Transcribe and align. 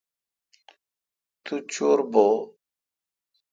تو 1.43 1.55
چور 1.71 1.97
بھو۔ 2.11 2.27